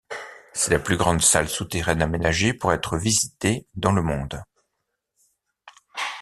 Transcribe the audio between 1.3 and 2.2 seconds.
souterraine